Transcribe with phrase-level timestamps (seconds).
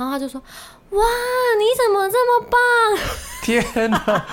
[0.00, 0.40] 然后他就说
[0.92, 1.04] ：“哇，
[1.58, 2.58] 你怎么这么棒？”
[3.44, 4.24] 天哪，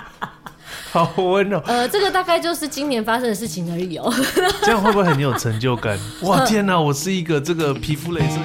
[0.90, 1.62] 好温柔！
[1.66, 4.10] 呃，这个大概就是今年发生的事情而已哦。
[4.64, 5.98] 这样会不会很有成就感？
[6.22, 8.38] 哇，天哪，我是一个这个皮肤镭射。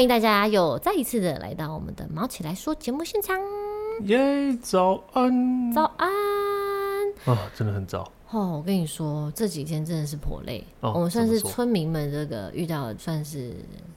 [0.00, 3.38] 欢迎大家又再一次的来到我们的毛起来说节目现场。
[4.04, 6.08] 耶，早安，早安。
[7.26, 8.10] 啊，真的很早。
[8.30, 10.64] 哦，我跟你说，这几天真的是颇累。
[10.80, 13.54] 哦，我们算是村民们这个遇到的算是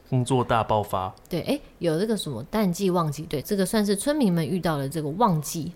[0.10, 1.16] 工作大爆发。
[1.30, 5.72] 对，哎，有这个什么淡季旺季，对，这个算是村民们遇到的这个旺季，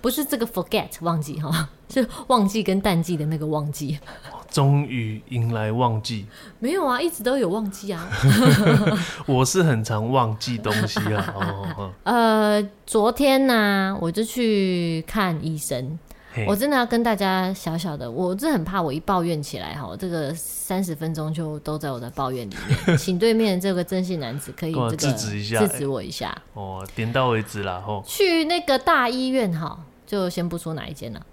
[0.00, 3.98] 不是这个 forget 忘记哈， 是忘记跟淡季的那个忘记。
[4.50, 6.26] 终于迎来旺季，
[6.60, 8.08] 没有啊，一直都有旺季啊。
[9.26, 11.34] 我是很常忘记东西啊。
[11.76, 15.98] 哦、呃，昨天呢、啊，我就去看医生。
[16.46, 22.96] 我真的要跟大家小小的，我真的很怕我一抱怨起来哈，这个三十分钟就都在我的抱怨里面。
[22.98, 26.36] 请对面这个真性男子可以这个制止一下，制止我一下。
[26.54, 27.82] 哦，点到为止啦。
[27.86, 31.24] 吼，去那个大医院哈，就先不说哪一间了。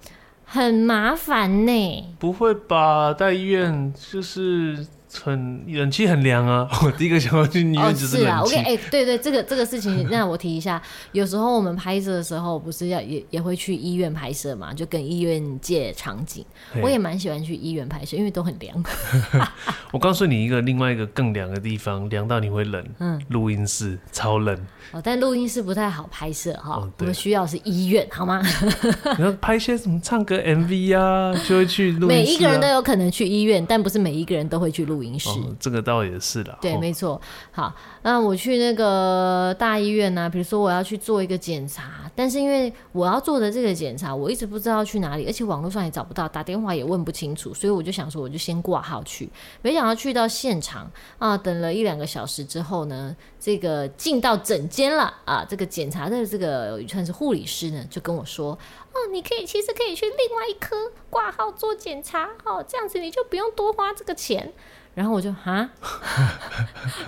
[0.45, 2.15] 很麻烦呢？
[2.19, 3.13] 不会吧？
[3.13, 4.85] 大医院就是。
[5.23, 6.67] 很冷气很凉啊！
[6.83, 8.25] 我第一个想要去医院就是冷气。
[8.25, 10.81] 哦，是啊，我跟哎，对对，这个这个事情，那我提一下。
[11.11, 14.73] 有时候我们拍摄的时候，不是要也也会去医院拍摄嘛？
[14.73, 16.45] 就跟医院借场景。
[16.81, 18.83] 我也蛮喜欢去医院拍摄，因为都很凉。
[19.91, 22.83] 我告诉你一个另外一个更凉的地方，凉到你会冷。
[22.99, 24.57] 嗯，录音室超冷。
[24.91, 26.75] 哦，但录音室不太好拍摄哈。
[26.75, 28.41] 哦，我们需要是医院，好吗？
[29.17, 32.09] 你要拍些什么唱歌 MV 啊，就会去录啊。
[32.09, 35.00] 每一个人都有可能去医院，但不是每一个人都会去录。
[35.01, 36.55] 录音室，这个倒也是的。
[36.61, 37.19] 对，没错。
[37.51, 49.27] 好，那我去那个大医院呢、啊，比如说我要去做一个检查，但是因为我要做的这个检查，我一直不知道去哪里，而且网络上也找不到，打电话也问不清楚，所以我就想说，我就先挂号去。
[49.63, 58.55] 没想到去到现场啊，等了一两个小时之后呢，这个进到诊间了啊，这个检查的这个算是护理师呢，就跟我说。
[58.93, 64.53] 哦，你可以其实可以去另外一科挂号做检查，哦，这样子你就不用多花这个钱。
[64.93, 65.69] 然后我就 哈，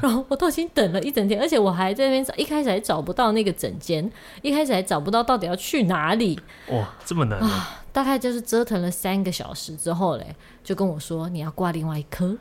[0.01, 4.09] 然后我都已经等了一整天，而且我还在那边找，一开始还找不到那个诊间，
[4.41, 6.39] 一开始还找不到到底要去哪里。
[6.69, 7.45] 哇，这么难啊！
[7.45, 12.37] 啊大概就是折腾了三个小时之后嘞，就跟我说你要挂另外一科。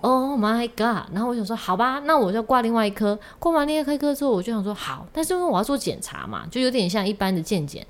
[0.00, 1.12] Oh my god！
[1.12, 3.18] 然后我想说，好吧，那我就挂另外一科。
[3.38, 7.86] 挂完另外一科之后，我就想说好，但是因为我要做检查嘛，就有点像一般的健检。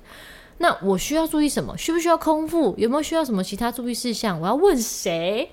[0.59, 1.75] 那我需要注意什么？
[1.77, 2.75] 需不需要空腹？
[2.77, 4.39] 有没有需要什么其他注意事项？
[4.39, 5.49] 我要问谁？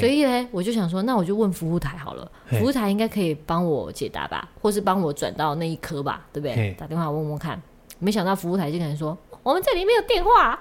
[0.00, 2.28] 所以呢，我就想说，那我就问服务台好了。
[2.46, 6.74] 服务台应该可以帮我解答吧，或是帮我转到那一科吧，对不对？
[6.76, 7.62] 打电话问问看。
[8.00, 10.58] 没想到服务台就可能说，我们这里没有电话，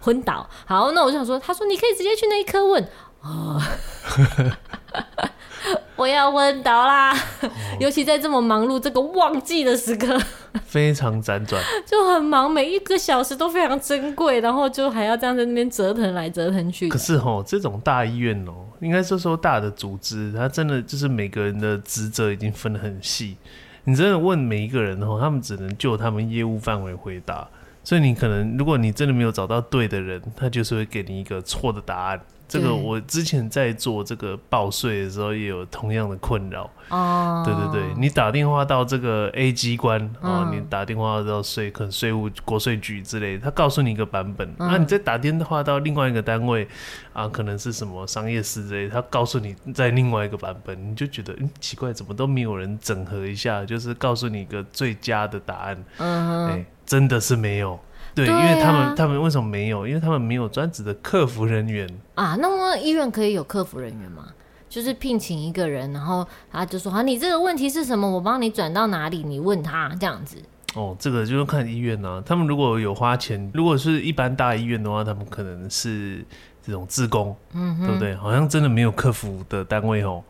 [0.00, 0.46] 昏倒。
[0.66, 2.86] 好，那我就想说，他说你可以直接去那一科问。
[3.22, 3.60] 哦
[5.96, 7.12] 我要昏倒啦！
[7.12, 10.16] 哦、尤其在这么忙碌、这个旺季的时刻，
[10.64, 16.88] 非常辗转， 就很忙，每一个小时都非常珍贵，然后就还要这样在那边折腾来折腾去。
[16.88, 23.36] 可是吼，这种大医院哦，应该说说大的组织，它真的就是每个人的职责已经分得很细。
[23.84, 27.48] 你真的问每一个人吼，他们只能就他们业务范围回答，
[27.82, 32.20] 所以你可能如果你真的没有找到对的人，他就是会给你一个错的答案。
[32.48, 36.68] 这个我之前在做这个报税的时候也有同样的困扰。
[36.88, 37.42] 哦。
[37.44, 44.68] 对对对，你打电话到这个 A 机关哦，你打电话到税可能税务国税局之类，他告诉你一个版本，那、嗯。
[44.70, 46.66] 啊、你再打电话到另外一个单位
[47.12, 55.84] 啊，可能是什么商业司之类，他告诉你在另外一个版本，你就觉得嗯奇怪，怎么都没有人整合一下，就是告诉你一个最佳的答案。
[55.98, 57.78] 嗯，哎，真的是没有。
[58.18, 59.86] 对，对啊、因为他们他们为什么没有？
[59.86, 62.36] 因为他们没有专职的客服人员啊。
[62.40, 64.28] 那么医院可以有客服人员吗？
[64.68, 68.10] 就是聘请一个人，然后他就说：“好，你这个问题是什么？
[68.10, 69.22] 我帮你转到哪里？
[69.22, 70.36] 你问他这样子。”
[70.74, 72.22] 哦，这个就是看医院啊。
[72.26, 76.24] 他们如果有花钱，如果是一般大医院的话，他们可能是
[76.62, 78.14] 这种自工，嗯，对不对？
[78.16, 80.22] 好像真的没有客服的单位哦。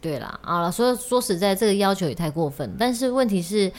[0.00, 2.74] 对啦，啊了，所以说实在，这个要求也太过分。
[2.78, 3.70] 但是问题是。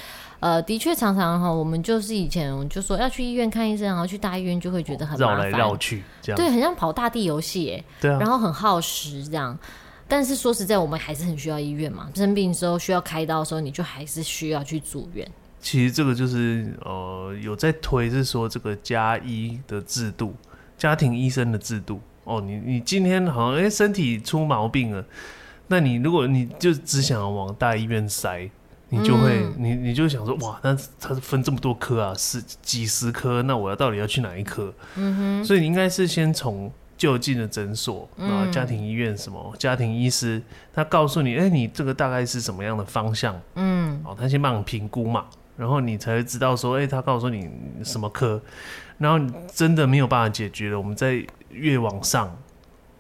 [0.46, 9.58] 呃，的确常常哈，我们就是以前我就说要去医院看医生，然后去大医院就会觉得很绕来绕去，这样对，很像跑大地游戏哎，对啊，然后很耗时这样。
[10.08, 12.12] 但是说实在，我们还是很需要医院嘛。
[12.14, 15.28] 生病的时候需要开刀的时候，你就还是需要去住院。
[15.60, 20.36] 其实这个就是呃，有在推是说这个家医的制度，
[20.78, 22.00] 家庭医生的制度。
[22.24, 25.04] 哦，你你今天好像哎、欸、身体出毛病了，
[25.70, 28.48] 那你如果你就只想要往大医院塞，
[28.90, 34.74] 你就会、嗯、你你就想说哇，那它分这么多科啊，十几十科，那我要到底要去哪一科？
[34.96, 40.42] 嗯哼，所以你应该是先从就近的诊所啊，家庭医院什么、嗯、家庭医师，
[40.74, 43.40] 他告诉你，哎、欸，你这个大概是什么样的方向？
[43.56, 45.26] 嗯，哦，他先帮你评估嘛，
[45.58, 47.50] 然后你才会知道说，哎、欸，他告诉你
[47.84, 48.40] 什么科，
[48.98, 52.34] 然后你真的没有办法解决了，我们再越往上，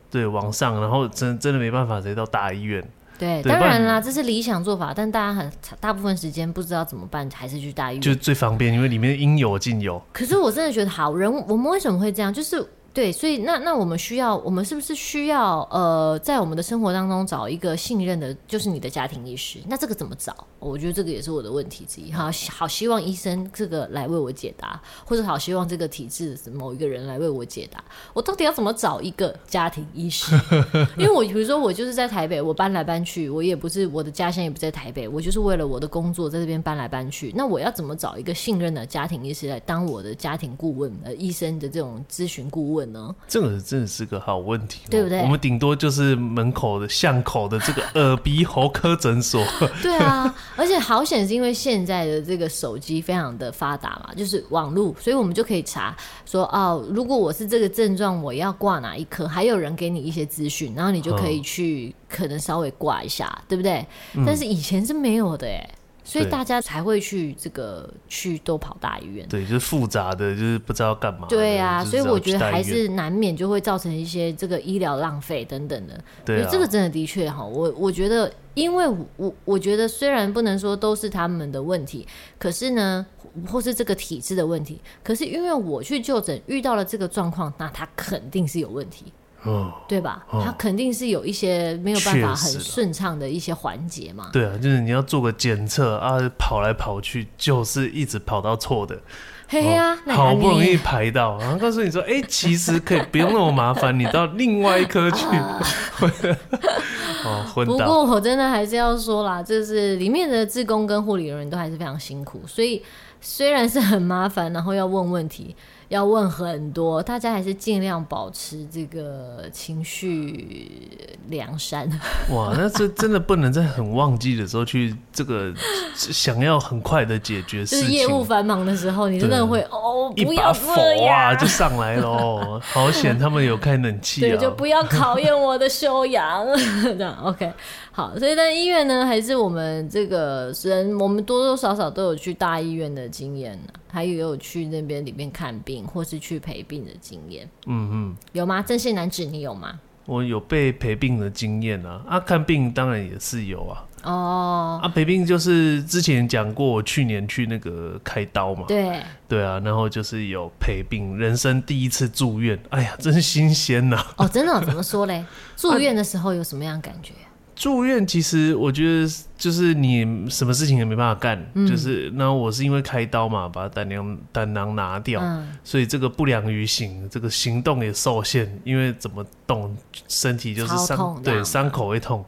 [0.10, 2.86] 对，往上，然后真真的没办法，才到大医院。
[3.18, 10.02] 对，当然啦，这是理想做法，但大家很大部分时间不知道怎么办，还是去大医院，就最方便，因为里面应有尽有。
[10.14, 12.34] 可是我真的觉得，好人，我们为什么会这样？
[12.34, 12.68] 就是。
[12.96, 19.60] 对，所以那那我们需要，我们是不是需要呃，在我们的生活当中找一个信任的，就是你的家庭医师？
[19.68, 20.34] 那这个怎么找？
[20.60, 22.10] 我觉得这个也是我的问题之一。
[22.10, 27.84] 好，好希望医生这个来为我解答，或者好希望这个体制某一个人来为我解答。
[28.14, 30.34] 我到底要怎么找一个家庭医师？
[30.98, 37.34] 因为我比如说我就是在台北，我搬来搬去，我也不是我的家乡也不在台北，我就是为了我的工作在这边搬来搬去。
[37.36, 40.90] 那我要怎么找一个信任的家庭医师来当我的家庭顾问？
[41.04, 42.85] 呃，医生的这种咨询顾问？
[43.28, 45.22] 这个真的是个好问题，对不对？
[45.22, 49.44] 我们顶多就是门口的巷口的这个耳鼻喉科诊所。
[49.82, 55.96] 对啊，而且好险是因为现在的这个手机非常的发达嘛，就是网络，所以我们就可以查
[56.26, 59.28] 说哦，如果我是这个症状，我要挂哪一科？
[59.28, 63.86] 还有人给你一些资讯，然后你就可以去可能稍微挂一下，对不对？
[64.14, 65.70] 嗯、但是以前是没有的哎。
[66.06, 71.28] 所以大家才会去这个去都跑大医院，对，就是复杂的，就是不知道干嘛。
[71.28, 76.00] 对啊，所以我觉得还是难免就会造成一些这个医疗浪费等等的。
[76.24, 78.88] 对啊，这个真的的确哈，我我觉得，因为
[79.18, 82.08] 我我觉得虽然不能说都是他们的问题，
[82.38, 83.06] 可是呢，
[83.48, 89.12] 或是这个体制的问题，可是因为我去就诊遇到了这个状况，那他肯定是有问题。
[89.46, 90.26] 哦，对吧？
[90.30, 94.30] 它肯定是有一些没有办法很顺畅的一些环节嘛。
[94.34, 99.00] 对啊，就是你要做个检测啊，跑来跑去，就是一直跑到错的。
[99.48, 105.24] 嘿呀、啊，好不容易排到，然后告诉你说，哎、欸，其实可以 不用那么麻烦，你到另外一科去。
[107.24, 107.74] 哦，昏倒。
[107.74, 112.82] 不过我真的还是要说啦，就是里面的志工跟护理人员都还是非常辛苦，所以
[113.22, 115.56] 虽然是很麻烦，然后要问问题。
[115.90, 120.82] 要问很多，大家还是尽量保持这个情绪
[121.28, 121.88] 良善。
[122.34, 125.54] 哇，那这真的不能在很旺季的时候去这个
[125.96, 127.82] 想要很快的解决事情。
[127.82, 129.85] 就是业务繁忙的时候，你真的会哦，
[130.16, 130.74] 一把火
[131.08, 134.30] 啊就上来了， 好险他们有开冷气啊。
[134.30, 136.46] 对，就不要考验我的修养。
[136.84, 137.52] 这样 OK。
[137.92, 143.58] 好，所以在医院呢，还是我们这个人，我们多多少少都有去大医院的经验，
[143.90, 147.50] 还有有去那边里面看病或是去陪病的经验。
[147.68, 148.62] 嗯嗯，有吗？
[148.62, 149.80] 郑信男子，你有吗？
[150.06, 153.84] 我有被陪病的经验啊，啊，看病当然也是有啊。
[154.04, 158.66] 哦，啊，陪病就是之前讲过，我去年去那个开刀嘛。
[158.68, 164.06] 对对啊，然后就是有陪病，人生第一次住院，哎呀，真是新鲜呐。
[164.18, 164.62] 哦，真的、哦？
[164.64, 165.26] 怎么说嘞？
[165.58, 167.14] 住院的时候有什么样的感觉？
[167.56, 179.76] 住院其实我觉得就是你什么事情也没办法干，嗯、就是那我是因为开刀嘛，把胆囊胆囊拿掉，嗯、所以这个不良于行，这个行动也受限，因为怎么动
[180.10, 182.26] 身体就是伤，对伤口会痛，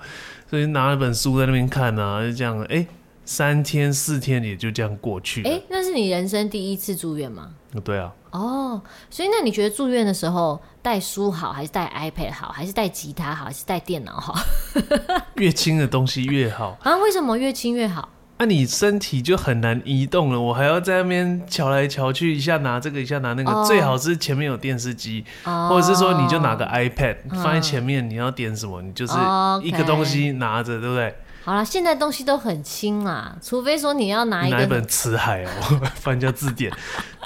[0.50, 2.88] 所以拿了本书在那边看啊，就这样，哎、欸，
[3.26, 5.44] 三天四天也就这样过去。
[5.44, 7.54] 哎、欸，那是你人生第一次住院吗？
[7.84, 8.14] 对啊。
[8.38, 14.36] 哦，所以那你觉得住院的时候带书好，还是带 iPad 好，还是带吉他好，还是带电脑好？
[15.36, 16.96] 越轻的东西越好啊？
[16.98, 18.10] 为什么越轻越好？
[18.40, 29.14] 那、啊、你身体就很难移动了，我还要在那边瞧来瞧去，一下拿这个，一下拿那个，哦、最好是前面有电视机，哦、或者是说你就拿个 iPad、嗯、放在前面，你要点什么，你就是
[29.64, 31.16] 一个东西拿着，对不对？
[31.48, 35.50] 好了，现在东西都很轻啦，除非说你要拿一个拿一本辞海哦，
[35.96, 36.70] 翻家字典，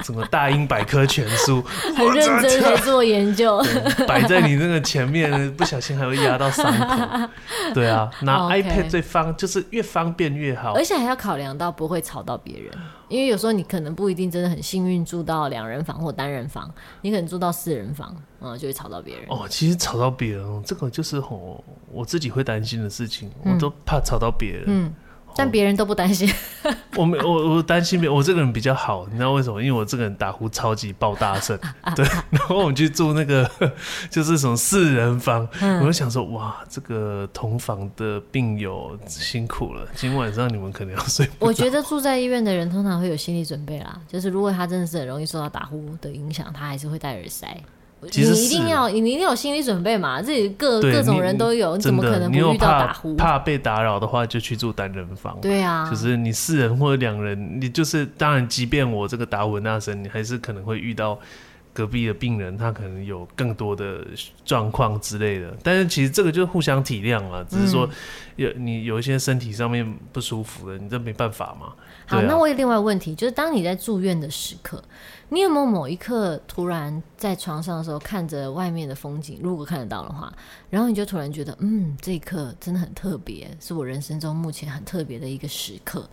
[0.03, 1.59] 什么大英百科全书，
[1.97, 3.59] 很认真在做研究，
[4.07, 7.29] 摆在你那个前面，不小心还会压到伤口。
[7.73, 12.71] 对啊，拿 iPad 最方，就是越方便越好，而且还要考量到不会吵到别人。
[13.11, 19.25] 因为有时候你可能不一定真的很幸运住到两人房或单人房，你可能住到四人房，嗯，就会吵到别人。
[19.29, 24.63] 哦，其实吵到别人，这个就是哦我自己会担心的事情，嗯、我都怕吵到别人。
[24.67, 24.93] 嗯。
[25.35, 26.31] 但别人都不担心，
[26.95, 29.61] 我没我我担心别我这个人比较好，你知道为什么？
[29.61, 31.57] 因为我这个人打呼超级爆大声，
[31.95, 32.05] 对。
[32.29, 33.49] 然后我们去住那个
[34.09, 41.29] 就是什么四人房，嗯、我就想说哇，这个同房的病友辛苦了，今晚上你们可能要睡。
[41.39, 47.47] 我觉得住在医院的人通常会有心理准备啦，就是如果他真的是很容易受到打呼的影响，他还是会戴耳塞。
[48.09, 53.15] 其实你一定要，你一定有心理准备嘛，这里各各种人都有，你怎么可能不遇到打呼？
[53.15, 55.37] 怕被打扰的话，就去住单人房。
[55.41, 61.19] 对啊，就是你四人或者两人，你就是当然，即便我这个打呼那声，你还是可能会遇到。
[61.73, 64.05] 隔壁的病人他可能有更多的
[64.43, 67.89] 状况之类的，但是其实这个就是互相体谅嘛，只是说
[68.35, 71.73] 有你有一些身体上面不舒服的，你这没办法嘛。
[72.05, 74.83] 好，啊、那我有另外问题，就是当你在住院的时刻，
[75.29, 80.31] 你有没有某一刻突然在床上的时候看着外面的风景，如果看得到的话，
[80.69, 86.09] 然后你就突然觉得，嗯，这一刻真的很特别，是我人生中目前很特别的一个时刻。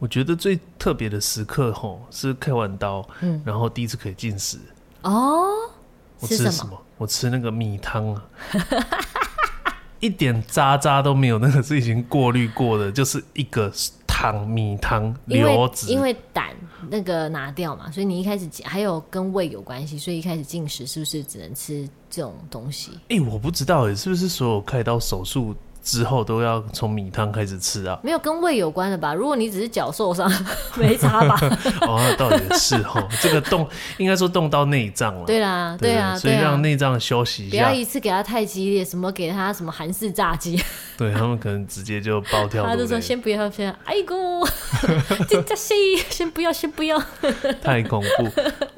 [0.00, 4.58] 我觉得最特别的时刻吼，是开完刀，嗯，然后第一次可以进食
[5.02, 5.46] 哦。
[6.18, 6.76] 我吃什么？
[6.96, 8.24] 我吃那个米汤啊，
[10.00, 13.72] 一点渣渣都没有，那个是已经过滤过的，就是一个
[14.06, 15.86] 汤米汤流质。
[15.92, 16.50] 因为胆
[16.88, 22.92] 那个拿掉嘛，所以你一开始还有跟胃有关系，所以一开始进食是不是只能吃这种东西？
[23.08, 25.54] 哎、欸，我不知道哎，是不是所有开刀手术？
[25.82, 27.98] 之后都要从米汤开始吃啊？
[28.02, 29.14] 没有跟胃有关的吧？
[29.14, 30.30] 如果你只是脚受伤，
[30.76, 31.38] 没差吧？
[31.86, 33.08] 哦，那倒也是哦。
[33.20, 33.66] 这个动
[33.98, 35.24] 应该说动到内脏了。
[35.26, 37.56] 对啦，对啊，所以让内脏休息一下。
[37.56, 40.60] 不要一次给他太激烈，什么给他什么韩式炸鸡。
[40.98, 42.62] 对他们可能直接就爆跳。
[42.62, 44.46] 他就说先不要，先哎姑，
[45.26, 45.74] 这这些
[46.10, 47.02] 先不要，先不要。
[47.62, 48.24] 太恐怖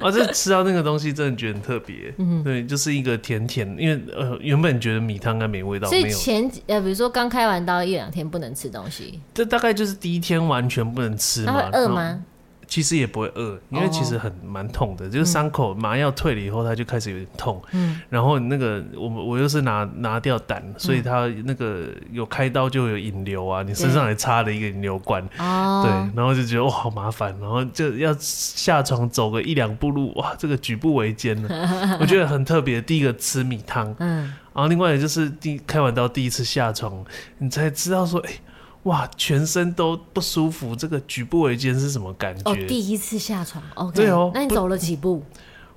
[0.05, 0.09] 啊！
[0.09, 2.13] 这吃到那个东西真的觉得很特别。
[2.17, 11.69] 嗯，对，就是一个甜甜，因为呃原本觉得米汤应该没味道，所以前呃比如说刚开完刀一两天不能吃东西，这大概就是第一天完全不能吃嘛。
[11.73, 12.23] 饿吗？
[12.67, 17.61] 其实也不会饿，因为其实很蛮痛的，就是伤口麻药退了以后，它就开始有点痛。
[17.71, 25.21] 嗯，然后那个我我又是拿拿掉胆，所以它那个有开刀就有引流啊，你身上还插了一个引流管。
[25.37, 31.49] 哦，对，然后就觉得哇好麻烦，然后就要下床走个一两步路，哇这个举步维艰呢。
[31.99, 37.03] 我觉得很特别，第一个吃米汤，嗯，然后另外也就是第开完刀第一次下床，
[37.37, 38.29] 你才知道说哎。
[38.29, 38.39] 欸
[38.83, 42.51] 哇，全身都不舒服，这个举步维艰是什么感觉？
[42.51, 43.95] 哦，第一次下床，OK。
[43.95, 45.23] 对哦，那你走了几步？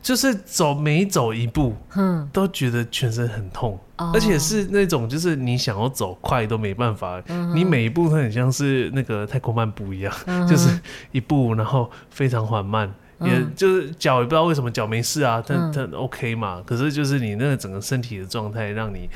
[0.03, 10.69] 就是走每走一步，嗯，都觉得全身很痛，哦，而且是那种就是你想要走快都没办法，嗯，你每一步都很像是那个太空漫步一样，嗯， 就是
[11.11, 19.09] 一步然后非常缓慢，嗯，也就是脚也不知道为什么脚没事啊，但但 OK 嘛，可是就是你那个整个身体的状态让你。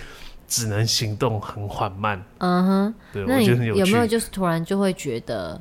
[0.50, 2.22] 只能行动很缓慢。
[2.38, 3.80] 嗯哼，对，我觉得很有趣。
[3.80, 5.58] 有没有就是突然就会觉得，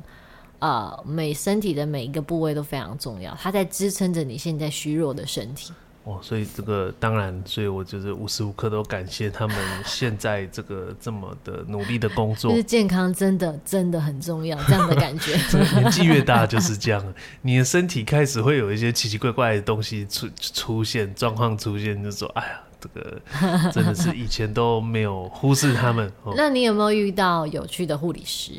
[0.58, 5.72] 呃，每身体的每一个部位都非常重要，它在支撑着你现在虚弱的身体。
[6.04, 12.50] 哦，所以这个当然，所以我就是无时无刻都感谢他们现在这个这么的努力的工作。
[12.52, 15.36] 就是健康真的真的很重要，这样的感觉。
[15.78, 22.60] 年纪越大就是这样，你的身体开始会有一些奇奇怪怪的东西出出现，状况出现，就说哎呀。
[22.82, 23.20] 这个
[23.70, 26.10] 真的是以前都没有忽视他们。
[26.34, 28.52] 那你有没有遇到有趣的护理师？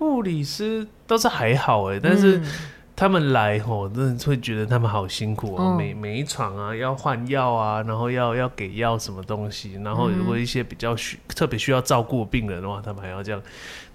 [0.00, 2.42] 护理师倒是还好哎，但是
[3.02, 5.74] 他们来吼，真的会觉得他们好辛苦哦。
[5.76, 13.42] 每每一场啊，要换药啊，然后要要给药什么东西，然后如果一些比较需特别需要照顾病人的话，他们还要这样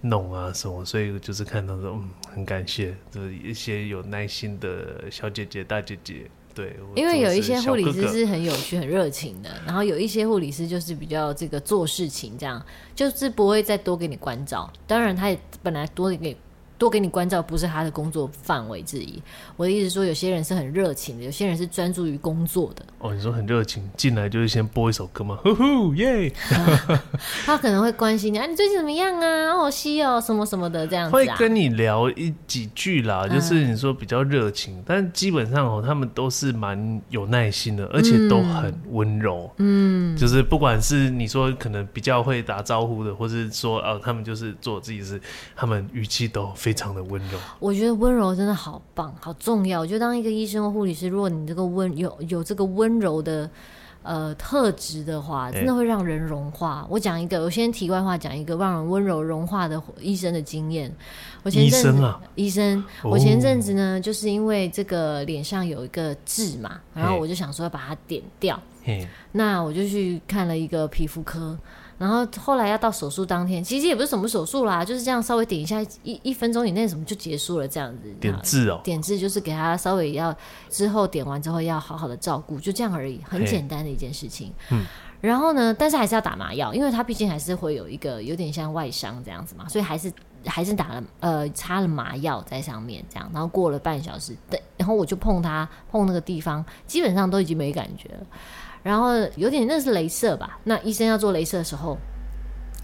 [0.01, 0.83] 弄啊什么。
[0.83, 6.29] 所以就是看到说，嗯，很感谢，就是一些有耐心的小姐姐、大姐姐。
[6.53, 12.61] 对，因为有一些护理师是很有趣、很热情的，然后有一些护理师就是比较这个做事情这样，
[12.93, 14.69] 就是不会再多给你关照。
[14.85, 16.35] 当然，他也本来多给。
[16.77, 19.21] 多给你关照不是他的工作范围之一。
[19.55, 22.85] 我的意思是说，有些人是很热情的，有些人是专注于工作的。
[22.99, 25.39] 哦，你说很热情，进来就是先播一首歌吗？
[25.43, 26.31] 呼呼耶！
[27.45, 29.53] 他可能会关心你啊，你最近怎么样啊？
[29.53, 31.13] 哦，西哦，什么什么的这样子、啊。
[31.13, 39.49] 会跟你聊一几句啦，就是你说比较热情、嗯，但基本上哦，他们都是蛮有耐心的，而且都很温柔。
[39.57, 45.19] 嗯，就是不管是你说可能比较会打招呼的，或是说哦，他们就是做自己事，
[45.55, 46.53] 他们语气都。
[46.67, 49.79] 非常的温柔，我觉得温柔真的好棒，好重要。
[49.79, 53.49] 我觉得当一个医生或护理师，如果你这个温有有这个温柔的
[54.03, 56.81] 呃特质的话，真的会让人融化。
[56.81, 60.93] 欸、我讲一个，我先题外话讲一个让人温柔融化的医生的经验。
[61.41, 68.61] 我前阵子医生啊，医生，我前阵子呢、哦，就是因为这个脸上有一个痣嘛，然后我就想说要把它点掉，
[69.31, 71.57] 那我就去看了一个皮肤科。
[71.97, 78.03] 然后后来要到手术当天，其实也不是什么手术啦，就是这样稍微点一下，一一分钟以内什么就结束了这样子。
[78.19, 80.35] 点痣哦，点痣就是给他稍微要
[80.69, 84.53] 之后点完之后要好好的照顾，就这样而已，很简单的一件事情。
[84.69, 84.85] 嗯，
[85.21, 90.13] 然后呢，但是还是要打麻药，因为他毕竟还是会有一个有点像外伤这样子嘛，所以还是
[90.45, 93.27] 还是打了呃擦了麻药在上面这样。
[93.33, 98.27] 然后过了半小时，对，然后我就碰他碰那个地方，基本上都已经没感觉了。
[98.87, 100.57] 然后有点那是镭射吧？
[100.63, 101.97] 那医生要做镭射的时候，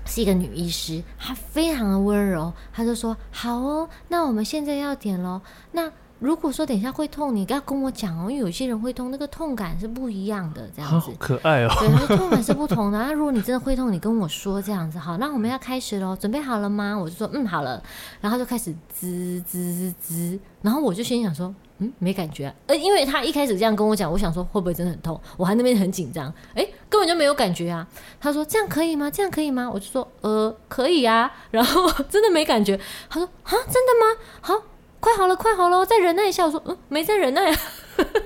[0.05, 5.39] 是一个女医师，她非常的温柔，她就说：“好哦，那我们现在要点喽。”
[5.71, 10.97] 那如果说等一下会痛，你要跟我讲哦，因为有些人会痛，那个痛感是不一样的，这样子。
[10.97, 11.69] 好可爱哦。
[11.79, 12.97] 对，他说痛感是不同的。
[12.97, 14.99] 那如果你真的会痛，你跟我说这样子。
[14.99, 16.97] 好，那我们要开始喽，准备好了吗？
[16.97, 17.81] 我就说嗯，好了。
[18.21, 22.53] 然后就开始滋滋滋，然后我就心想说嗯，没感觉。
[22.67, 25.19] 呃，因为他一开始这样跟我讲，我想说会不会真的很痛？
[25.37, 27.85] 我还那边很紧张，哎，根本就没有感觉啊。
[28.19, 29.09] 他说这样可以吗？
[29.09, 29.69] 这样可以吗？
[29.71, 31.31] 我就说呃，可以啊。
[31.51, 32.79] 然后 真的没感觉。
[33.09, 34.21] 他说啊，真的吗？
[34.41, 34.63] 好。
[35.03, 36.45] 快好了，快好了，再忍耐一下。
[36.45, 37.59] 我说，嗯，没再忍耐啊。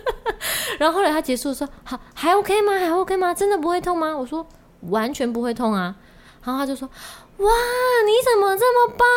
[0.77, 2.74] 然后后来他结束说，好，还 OK 吗？
[2.77, 3.34] 还 OK 吗？
[3.34, 4.16] 真的不会痛吗？
[4.16, 4.48] 我说，
[4.82, 5.96] 完全不会痛啊。
[6.44, 6.88] 然后他就说，
[7.38, 7.51] 哇，
[8.06, 9.08] 你怎么这么棒？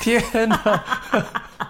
[0.00, 1.67] 天哪！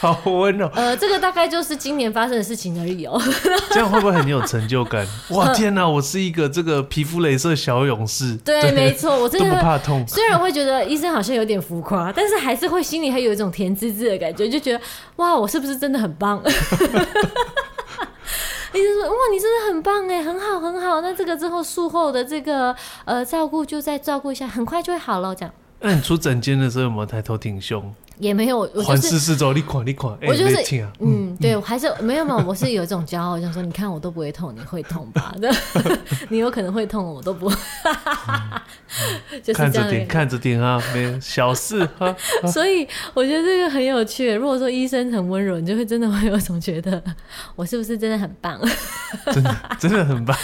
[0.00, 0.70] 好温柔。
[0.74, 3.20] 呃，这个大概就是今年发生的事情而已哦。
[3.70, 5.06] 这样会不会很有成就感？
[5.30, 5.88] 哇，天哪！
[5.88, 8.36] 我是一个这个皮肤镭射小勇士。
[8.36, 10.04] 对，对没错，我真的都不怕痛。
[10.06, 14.80] 虽然会觉得医生好像有点浮夸，但是还是会心里还有一种甜滋滋的感觉，就觉得
[15.16, 16.40] 哇，我是不是真的很棒？
[18.74, 21.00] 医生说哇，你真的很棒哎，很好很好。
[21.00, 22.74] 那这个之后术后的这个
[23.04, 25.34] 呃照顾就再照顾一下，很快就会好了。
[25.34, 25.52] 这样。
[25.80, 27.94] 那你出诊间的时候有没有抬头挺胸？
[28.18, 30.56] 也没有，环视四周，你看，你看，我就是，
[31.00, 35.34] 嗯，对，我还是没有嘛，我是有一种骄傲，想说，你看我都不会痛，你会痛吧？
[36.28, 37.56] 你有可能会痛，我都不会，
[39.42, 42.14] 就是看着点，看着点啊，没小事哈。
[42.52, 44.32] 所以我觉得这个很有趣。
[44.34, 47.02] 如果说医生很温柔，你就会真的会有一种觉得，
[47.54, 48.60] 我是不是真的很棒？
[49.32, 50.36] 真的，真的很棒。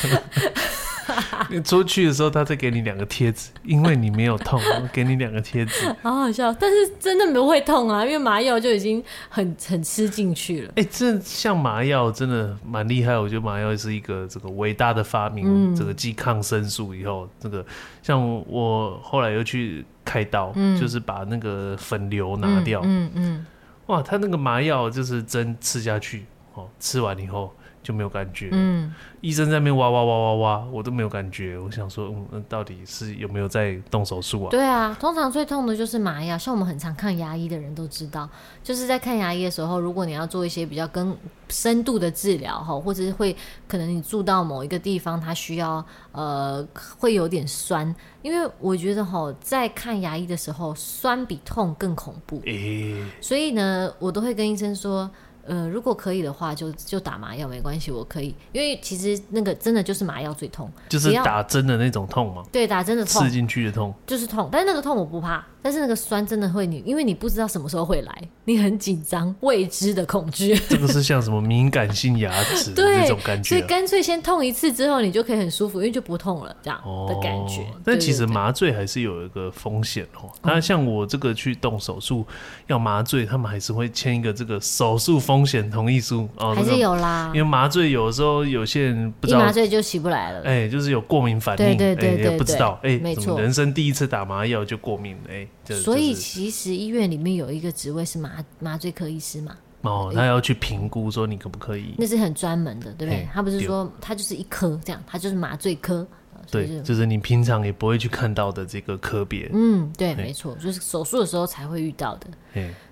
[1.51, 4.61] 你出去的时候，他再给你两个贴纸，因为你没有痛，
[4.93, 6.53] 给你两个贴纸， 好好笑。
[6.55, 10.69] 但是真的不会痛啊，因为麻药就已经很很吃进去了。
[10.77, 15.45] 哎、欸，这像麻药真的蛮厉害，我觉得麻药是一个这个伟大的发明。
[15.47, 17.65] 嗯、这个继抗生素以后，这个
[18.03, 22.81] 像我后来又去开刀，嗯、就是把那个粉瘤拿掉。
[22.85, 23.47] 嗯嗯，嗯
[23.87, 26.25] 哇，他那个麻药就是针刺下去，
[26.55, 27.55] 哦，吃完以后。
[27.85, 31.59] 就没有感觉，嗯，医生在那边哇哇哇哇哇，我都没有感觉。
[31.59, 34.51] 我想说，嗯，那到底是有没有在动手术啊？
[34.51, 36.39] 对啊，通常最痛的就是麻药。
[36.39, 38.27] 像我们很常看牙医的人都知道，
[38.63, 41.15] 就是在看牙医的时候，如果你要做一些比较更
[41.51, 43.37] 深度的治疗哈，或者是会
[43.69, 46.67] 可能你住到某一个地方，它需要呃
[46.99, 52.41] 会有点酸，因为我觉得哈，在看牙医的时候，酸比痛更恐怖。
[52.47, 55.11] 欸，所以呢，我都会跟医生说。
[55.47, 62.43] 呃，如果可以的话就，就就打麻药没关系，我可以，因为其实那个真的就是麻药最痛，就是打针的那种痛吗？
[62.51, 65.45] 对，打针的痛，刺进去的痛，就是痛，但是那个痛我不怕。
[65.65, 70.55] 但是那个酸真的会你，因为你不知道什么时候会来，你很紧张，未知的恐惧。
[70.69, 77.63] 这个是像什么敏感性牙齿的 那种感觉，所以干脆先痛一次之后，你就可以很舒服，因为就不痛了，这样的感觉。
[77.63, 80.29] 哦、但其实麻醉还是有一个风险哦。
[80.43, 82.27] 那像我这个去动手术
[82.67, 87.33] 要麻醉，他们还是会签一个这个手术风险同意书哦，还是有啦。
[87.35, 95.49] 因为麻醉有时候有些人不知道，麻醉就起不来了，哎，就是有过敏反应，对对对对，对，也不知道，哎，没错，人生第一次打麻药就过敏，哎。
[95.83, 99.57] 所以其实医院里面有一个职位是麻麻醉科医师嘛？
[99.83, 101.95] 哦，他要去评估说你可不可以？
[101.99, 103.29] 那是很专门的，对不对？
[103.33, 106.07] 他不是说他就是一科这样，他就是麻醉科。
[106.51, 109.51] 对，就是你平常也不会去看到的这个科别。
[109.55, 112.29] 嗯，对，没错，就是手术的时候才会遇到的。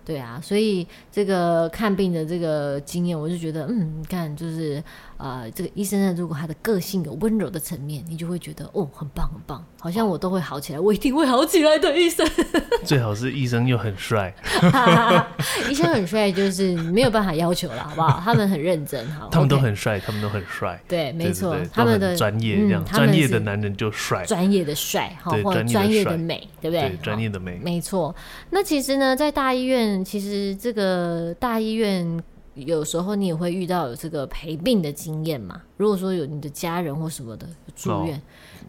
[0.04, 12.28] 对啊，所以这个看病的这个经验，我就觉得，嗯，你看，就是啊、呃，这个医生呢，如果他的个性有温柔的层面，你就会觉得，哦，很棒，很棒，好像我都会好起来，我一定会好起来的医生。
[12.84, 14.34] 最好是医生又很帅，
[15.70, 18.20] 医生很帅，就是没有办法要求了，好不好？
[18.24, 26.98] 他们很认真，好， 他们都很帅，他们都很帅，对，没错，他们的专业这样，专业的男人就帅，专业的帅，好，或者专业的美，对不对？
[27.00, 28.12] 专业的美，没错。
[28.50, 29.92] 那其实呢，在大医院。
[30.04, 32.22] 其实这个大医院
[32.54, 35.62] 有时候你也会遇到有这个陪病的经验嘛。
[35.76, 38.20] 如果说有你的家人或什么的住院，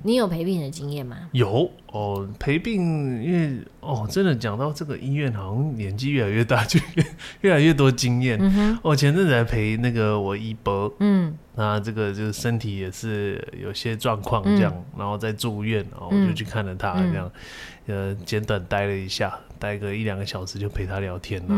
[0.03, 1.29] 你有陪病的经验吗？
[1.33, 7.05] 有哦，陪病，因为哦，真的讲到这个医院，好像年纪越来越大，就越
[7.41, 8.39] 越来越多经验。
[8.81, 17.27] 我、前阵子还陪那个我姨伯，嗯，那这个就是身体也是有些状况这样、嗯，然后在住院，然后我就去看了他这样。
[17.27, 17.41] 嗯
[17.85, 21.53] 呃，简短待了一下，待个一两个小时就陪他聊天啊，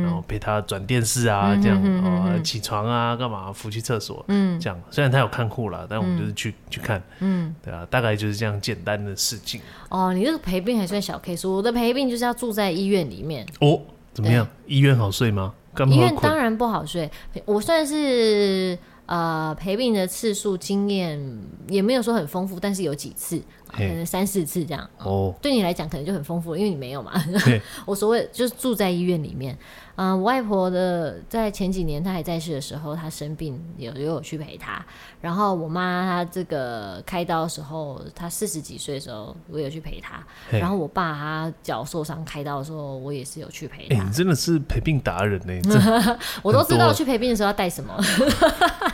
[0.00, 4.80] 然后陪他转电视啊，嗯、这样啊、起床啊，干嘛扶去厕所，嗯，这样。
[4.92, 9.60] 虽然他有看护啦，但我们就是去、嗯、去看，嗯，对啊，大概就是这样简单的事情。
[9.88, 13.46] 哦，你这个陪病还算小 case，我的陪病就是要住在医院里面。
[13.60, 13.80] 哦，
[14.12, 14.46] 怎么样？
[14.66, 15.54] 医院好睡吗？
[15.90, 17.10] 医院当然不好睡，
[17.44, 18.78] 我算是。
[19.06, 21.16] 呃，陪病的次数经验
[21.68, 24.88] 也没有说很丰富，但是有几次，可能三四次这样。
[24.98, 27.12] 哦，对你来讲可能就很丰富，因为你没有嘛。
[27.86, 29.56] 我所谓就是住在医院里面。
[29.98, 34.84] 嗯、呃，我外婆的在前几年她还在世的时候，她生病有有我去陪她。
[35.22, 40.22] 然后我妈她这个开刀的时候，她四十几岁的时候，我有去陪她。
[40.50, 43.96] 然后我爸他脚受伤开刀的时候，我也是有去陪他。
[43.96, 46.18] 欸、你真的是陪病达人呢、 欸！
[46.42, 47.98] 我都知道去陪病的时候要带什么。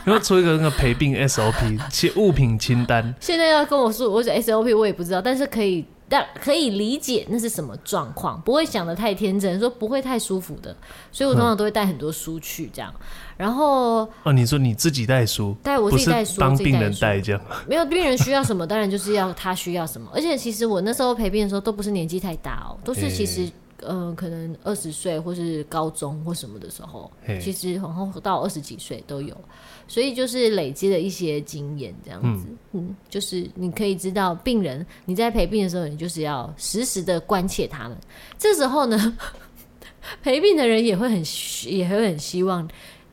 [0.05, 3.03] 然后出一个那个陪病 SOP 物品清单。
[3.19, 5.83] 现在要跟我说，我 SOP 我也不知道，但是可以。
[6.09, 10.75] 但可以理解那是什么状况，不会想的太天真，说不会太舒服的，
[11.11, 12.93] 所以我通常都会带很多书去这样。
[13.35, 17.41] 然后哦，你说你自己带书，带我自己带书，帮病人带这样。
[17.67, 20.07] 没有病人需要什么，当然就是要他需要什么。
[20.13, 23.49] 而且其实我那时候陪病的时候都不是年纪太大哦，都是其实。
[23.81, 29.35] 嗯、呃，可能二十岁或是高中或什么的时候，其实然后到二十几岁都有，
[29.87, 32.87] 所以就是累积了一些经验这样子嗯。
[32.89, 37.97] 嗯，就是你可以知道病人你在陪病的时候，你就是要时时的关切他们。
[38.37, 39.17] 这时候呢，
[40.21, 41.23] 陪病的人也会很
[41.65, 42.67] 也会很希望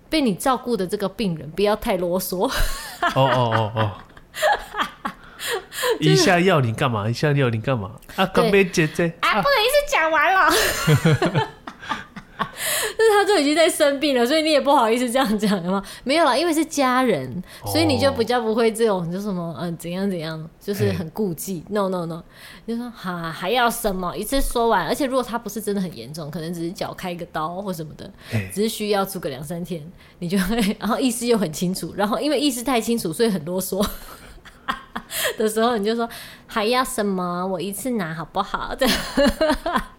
[0.09, 2.46] 被你照顾的这个病人不要太啰嗦。
[2.46, 3.92] 哦哦哦哦。
[6.00, 7.09] 一下要你干嘛？
[7.09, 7.92] 一下要你干嘛？
[8.16, 10.50] 啊，干杯姐姐啊，不能一次讲完了。
[12.96, 15.83] 但是他就已经在生病了，所以你也不好意思这样讲的吗？
[16.05, 21.64] 没有啦，因为是家人，所以你就比较不会这种，就什么嗯、呃、怎样怎样，就是很顾忌。
[21.70, 22.22] No No No，
[22.66, 28.11] 就说哈还要什么一次说完，而且如果他不是真的很严重，可能只是脚开一个刀或什么的，
[28.53, 29.83] 只是需要住个两三天，
[30.18, 33.83] 你就会 然后意思又很清楚，然后因为意思太清楚，所以很啰嗦。
[35.40, 36.09] 的时候你就说
[36.46, 37.46] 还要什么？
[37.46, 38.74] 我一次拿好不好？
[38.79, 38.96] 这 样，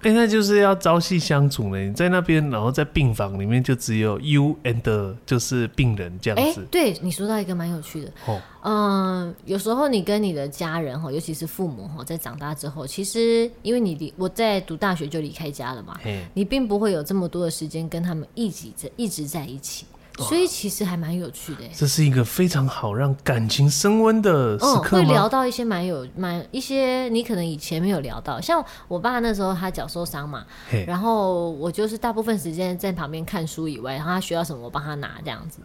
[0.03, 1.79] 现在就是要朝夕相处呢。
[1.79, 6.61] 你在那边，然后在病房里面就只有 you and 就是病人这样子。
[6.61, 8.39] 欸、对，你说到一个蛮有趣的哦。
[8.63, 15.99] 嗯，有时候你跟你的家人哈，尤其是父母哈，在长大之后，其实因为你离我在读大学就离开家了嘛，
[16.35, 19.85] 你并不会有这么多的时间跟他们一起在一直在一起。
[20.21, 24.89] 所以其实还蛮有趣的，这是一个非常好让感情升温的时刻吗？
[24.89, 30.45] 会聊到一些蛮有蛮一些你可能以前没有聊到，像我爸那时候他脚受伤嘛，
[30.85, 35.61] 然后我就是大部分时间在旁边看书以外，然后他需要什么我帮他拿这样子。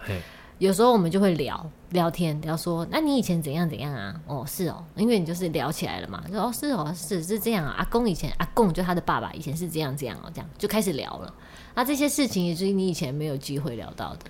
[0.59, 4.15] 有时候我们就会聊聊天，聊说那你以前怎样怎样啊？
[4.27, 11.35] 哦，是哦，因为你就是聊起来了嘛，说哦是哦是是这样啊，阿公以前阿公就他的爸爸以前是这样这样哦，这样就开始聊了。
[11.75, 14.21] 那这些事情也是你以前没有机会聊到的。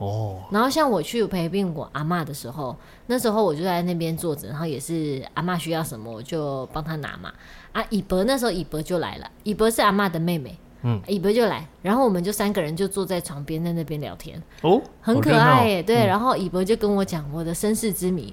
[0.00, 2.74] 哦，然后像我去陪病我阿嬷的时候，
[3.06, 7.30] 那时候我就在那边坐着，然后也是阿嬷需要什么我就帮她拿嘛。
[7.72, 18.32] 啊，以伯那时候以伯就来了，以伯是阿妈的妹妹，嗯，以伯就来，然后我们就三个人就坐在床边在那边聊天，哦，很可爱耶，对、嗯，然后以伯就跟我讲我的身世之谜，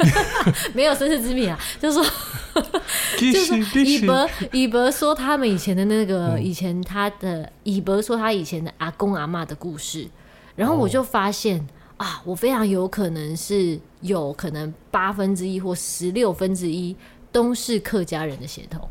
[0.72, 2.02] 没有身世之谜啊，就说，
[3.20, 10.08] 就说以伯以伯说他们以前的那个、嗯、以前他的以伯说他以前的阿公阿嬷的故事。
[10.56, 11.58] 然后我就发现、
[11.98, 16.94] 哦、啊，我非常有可能是有可能八分之一或十六分之一
[17.32, 18.88] 都是客家人的血统，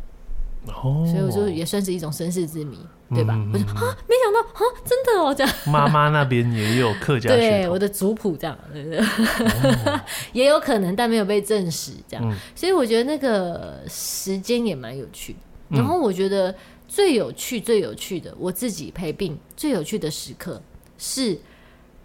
[0.68, 2.78] 哦，所以我就也算是一种身世之谜，
[3.10, 3.34] 对吧？
[3.36, 5.54] 嗯、我就啊，没想到啊，真的哦，这样。
[5.68, 9.00] 妈妈那边也有客家血统，对，我的族谱这样，对不对？
[9.00, 10.02] 哦、
[10.34, 12.36] 也有可能，但没有被证实，这样、嗯。
[12.54, 15.40] 所以我觉得那个时间也蛮有趣的。
[15.70, 16.54] 然后我觉得
[16.90, 20.62] 最有趣、最有趣的，我自己陪病最有趣的时刻
[20.98, 21.40] 是。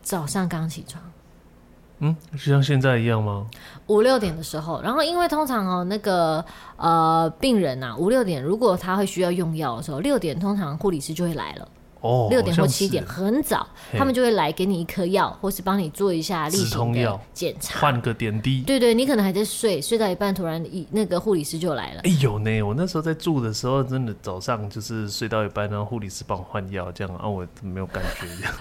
[0.09, 1.05] 早上刚起床，
[1.99, 3.47] 嗯，就像现在一样吗？
[3.88, 6.42] 五六点的时候，然后因为通常哦，那个
[6.79, 11.68] 呃病人呐，五六点如果他会需要用药的时候，六点通常护理师就会来了。
[12.01, 13.68] 哦，六点或七点很早，
[13.99, 18.62] 他们就会来给你一颗药，或是帮你做一下例行的检查，换个点滴。
[18.62, 22.01] 对对，你可能还在睡，睡到一半，突然一那个护理师就来了。
[22.05, 28.55] 哎呦呢，我那时候在住的时候，真的早上就是睡到一半，然后护理师帮我换药，这样啊，我没有感觉这样。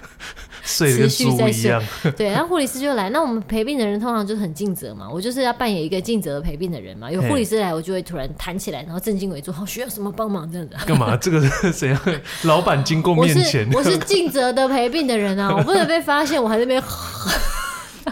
[0.67, 1.81] 睡得跟猪一样。
[2.15, 7.09] 对，然后护理师就来，那我们陪病的人通常就是很尽责嘛，我就是要扮演一个尽责的陪病的人嘛。
[7.09, 10.75] 有护理师来，我就会突然弹起来，然后正襟危坐，好，需要什么帮忙这样子。
[10.85, 11.15] 干嘛？
[11.17, 11.99] 这个是怎样？
[12.43, 16.83] 老板经过面前，我是我是尽责的陪病的人啊，我不能被发现，我还在那边。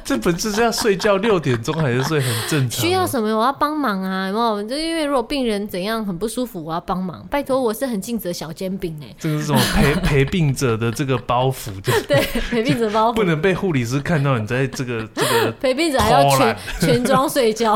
[0.05, 2.79] 这本质是要睡觉，六点钟还是睡很正常。
[2.85, 3.27] 需要什么？
[3.35, 4.27] 我要帮忙啊！
[4.27, 4.63] 有没有？
[4.63, 7.25] 就因为如果病人怎样很不舒服，我要帮忙。
[7.31, 9.07] 拜托，我是很尽责小煎饼哎。
[9.19, 11.71] 这个是什么陪 陪病者的这个包袱？
[12.07, 17.75] 对，陪病者包袱不能被护理师看到你在这个这个 陪病者还要全全装睡觉，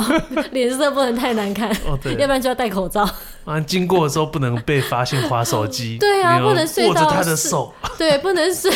[0.52, 1.72] 脸色不能太难看。
[1.88, 3.10] 哦，对，要不然就要戴口罩。
[3.46, 5.98] 啊，经过的时候不能被发现滑手机。
[5.98, 7.74] 对啊，不能睡握着他的手。
[7.98, 8.72] 对，不能睡。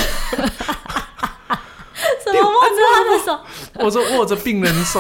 [2.70, 3.40] 怎么握着他的手？
[3.86, 5.00] 我说握着病人的手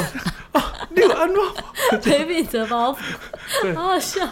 [0.51, 1.53] 啊，你有安乐
[2.01, 4.27] 陪 病者包袱，好好笑。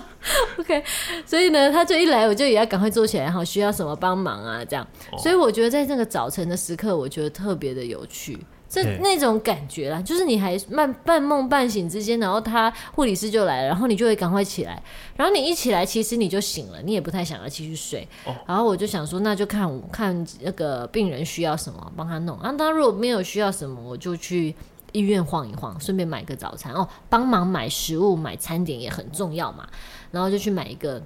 [0.58, 0.84] OK，
[1.26, 4.64] 所以呢，他就一来，我就也要赶快坐起来，好，需要什么帮忙啊？
[4.64, 8.38] 这样，所以我觉得在这个早晨的时刻，我觉得特别的有趣。
[8.72, 14.82] 这那种感觉啦，就是你还半半梦半醒之间，然后他护理师就来了，然后你就会赶快起来，
[15.18, 18.08] 然后你一起来，其实你就醒了，你也不太想要继续睡。
[18.24, 22.40] 哦、然后我就想说，那就看看那个病人需要什么，帮他弄。
[22.40, 24.56] 啊，他如果没有需要什么，我就去
[24.94, 29.68] 医院晃一晃，顺便买个早餐哦，帮忙买食物、买餐点也很重要嘛。
[30.12, 31.04] 然后就去买一个，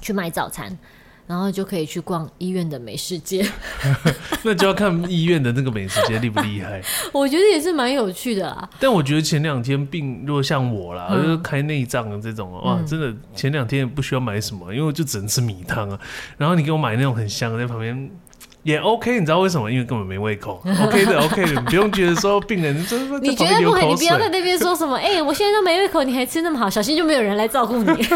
[0.00, 0.76] 去买早餐。
[1.26, 3.46] 然后就可以去逛医院的美食街，
[4.44, 6.82] 那就要看医院的那个美食街厉不厉害。
[7.12, 8.68] 我觉得也是蛮有趣的啦。
[8.78, 15.98] 但我觉得前两天病，如果像我啦，嗯、就是开内脏的这种，哇，真的前两天也不需要买什么，因为我就只能吃米汤啊。
[16.36, 18.10] 然后你给我买那种很香的，在旁边
[18.62, 19.70] 也 OK，你知道为什么？
[19.70, 20.62] 因为根本没胃口。
[20.82, 23.18] OK 的，OK 的，你不用觉得说病人真的。
[23.20, 23.86] 你觉得不会？
[23.86, 24.96] 你不要在那边说什么？
[24.96, 28.06] 哎、欸，我现在都没胃口，你还吃那么好，小心就没有人来照顾你。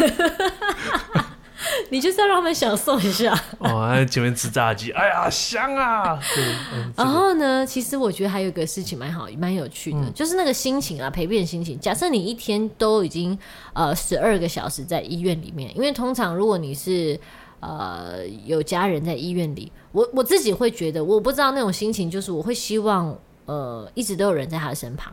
[1.90, 6.18] 你就是要让他们享受一下 哦，在前面吃炸鸡，哎呀香啊！
[6.35, 6.44] 对，
[6.75, 11.79] 嗯、然后呢，其实我觉得还有一个事情蛮好，蛮有趣的，嗯、就是那个心情啊，陪病的心情。
[11.81, 13.37] 假设你一天都已经
[13.73, 17.18] 呃十二个小时在医院里面，因为通常如果你是
[17.61, 25.12] 呃有家人在医院里，我我自己会觉得，我不知道那种心情，就是我会希望呃一直都有人在他的身旁。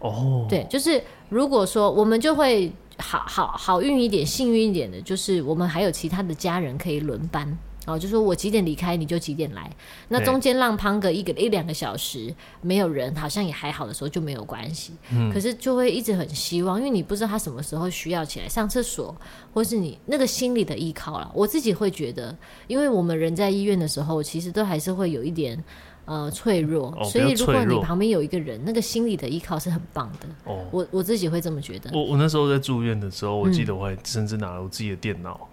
[0.00, 2.72] 哦，对，就是如果说我们就会。
[2.98, 7.98] 好好好运一点，幸运一点的，就是我们还有其他的家人可以轮班哦。
[7.98, 9.70] 就说我几点离开，你就几点来。
[10.08, 14.92] 那中间浪乓个一个一两个小时，没有人，好像也还好的时候就没有关系。
[15.10, 19.14] 嗯，可是就会一直很希望，因为你不知道他什么时候需要起来上厕所，
[19.52, 21.30] 或是你那个心理的依靠了。
[21.34, 25.62] 我自己会觉得，因为我们人在医院的时候，其实都还是会有一点。
[26.04, 30.26] 呃，脆弱，哦、所以如果你旁边有一个人，那个心理的依靠是很棒的。
[30.44, 31.90] 哦，我我自己会这么觉得。
[31.92, 35.48] 我我那时候在住院的时候，我记得我还甚至拿了我自己的电脑，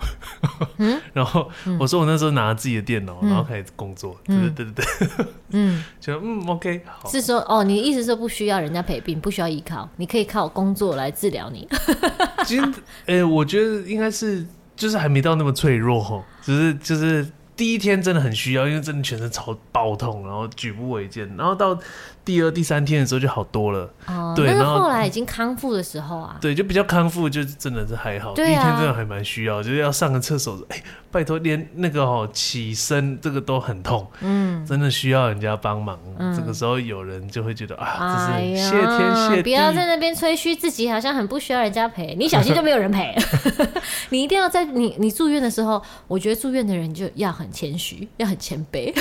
[0.78, 1.48] 嗯， 然后
[1.80, 4.20] 我说我那时候拿了自己的电脑，嗯、然后开始工作。
[4.28, 4.86] 嗯、对对对
[5.18, 7.08] 对，嗯， 就嗯，OK，好。
[7.08, 11.68] 是说哦，你的意思是不需要人家陪病，不需要依靠，你可以靠工作来治疗你。
[12.44, 12.62] 其实，
[13.06, 14.44] 哎、欸，我觉得应该是
[14.76, 17.26] 就是还没到那么脆弱，只是就是。
[17.60, 21.80] 第一天真的很需要，因为真的全身超爆痛，然后举步维艰，然后到。
[22.26, 28.36] 第二、第三天的时候就好多了，哦，对，然后后来已经康复的时候啊，对，就比较康复，就真的是还好。
[28.36, 35.98] 第一天真的还蛮需要，就是要上个厕所，哎，拜托，连那个哦起身这个都很痛，嗯，真的需要人家帮忙。
[36.38, 39.42] 这个时候有人就会觉得啊，这是谢天谢地。
[39.42, 43.16] 不要在那边吹嘘自己好像很不需要人家陪，你小心就没有人陪。
[44.12, 48.94] 你一定要在你你住院的时候，我觉得住院的人就要很谦虚，要很谦卑。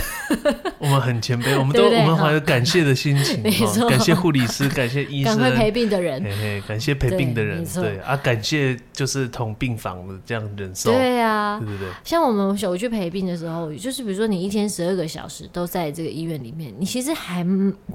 [0.78, 3.16] 我们很谦卑， 我们都我们怀着感谢的心。
[3.42, 11.88] 没错，感谢护理师，感谢医生，赶快陪病的人，嘿嘿，感谢陪病的人，对，对啊，感谢就是同病房的这样忍受，对啊，对对对。
[12.04, 17.42] 像我们我去陪病的时候，就是比如说你一天十二个小时都在这个医院里面，你其实还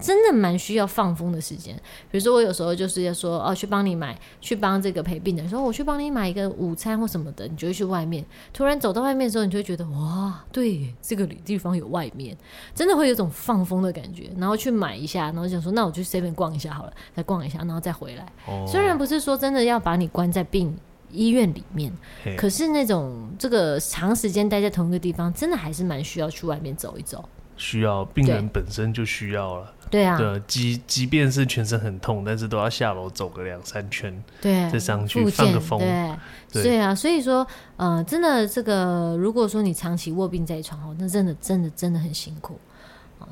[0.01, 1.75] 真的蛮需要放风的时间。
[2.09, 8.23] 比如说我有时候就是要说哦，去帮你买，去帮这个陪病的人说我去帮你买一个午餐或什么的，你就会去外面。
[8.51, 12.35] 突然走到外面的时候，你就会觉得哇，对，这个地方有外面，
[12.73, 15.25] 真的会有种放风的感觉，然后去买一下。
[15.25, 18.25] 然后想说，那我去 seven 逛一下好了，再逛一下，然后再回来。
[18.47, 20.75] 哦、虽然不是说真的要把你关在病
[21.11, 21.91] 医院里面，
[22.37, 27.27] 可是那种这个长时间待在同一个地方，真的还是蛮需要去外面走一走。
[27.55, 29.72] 需要病人本身就需要了。
[29.89, 35.79] 对啊，对，即即便是全身很痛，但是都要下楼走个两三圈，对，再上去放个风。
[35.79, 37.45] 对，对，啊，所以说，
[37.77, 42.59] 呃，真的这个，如果说你长期卧病在床哦，那真的真的真的很辛苦。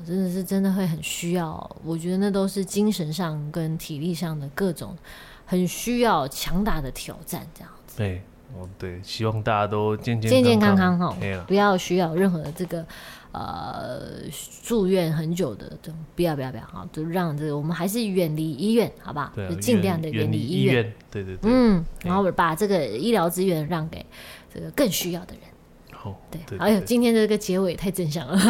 [0.08, 4.98] 真的是真的会很需要，我觉得那都是精神上跟体力上的各种
[5.46, 7.98] 很需要强大的挑战，这样子。
[7.98, 8.24] 对，
[8.58, 12.86] 哦，对，希望大家都健健健健康康哈，啦不要需要任何的这个
[13.32, 14.02] 呃
[14.64, 19.32] 住院很久的这种，不要不要不要哈，就让这个我们还是远离医院，好不好？
[19.36, 20.94] 对啊，就尽量的远离医院。
[21.10, 24.06] 对对对，嗯，然后把这个医疗资源让给
[24.54, 25.42] 这个更需要的人。
[26.48, 28.38] 对，哎呦，今天这个结尾太正向了，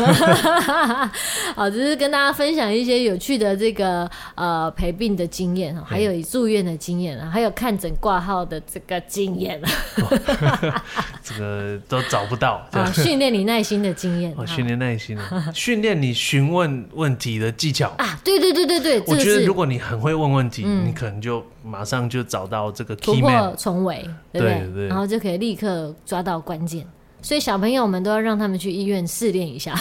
[1.56, 9.62] 好，只是跟大家分享一些有趣的这个呃陪病的经验哈，还有住院的经验啊，还有看诊挂号的这个经验。
[11.24, 17.90] 这个都找不到啊，训练你耐心的经验，哦，训练耐心啊，训练你询问问题的技巧。
[17.98, 24.88] 啊，对对对对对，我觉得如果你很会问问题，你可能就马上就找到这个突破重围，对不对？
[24.88, 26.86] 然后就可以立刻抓到关键。
[27.22, 29.74] 所以小朋友们都要让他们去医院试练一下，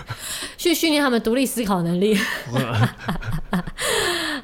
[0.56, 2.16] 去训练他们独立思考能力。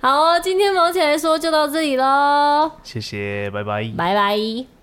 [0.01, 4.74] 好，今天忙起来说就到这里喽，谢谢，拜拜，拜拜。